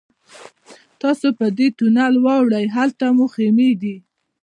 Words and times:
تاسو 1.01 1.27
په 1.39 1.45
دې 1.57 1.67
تونل 1.77 2.13
ورواوړئ 2.17 2.65
هلته 2.75 3.05
مو 3.15 3.25
خیمې 3.33 3.71
دي. 3.81 3.95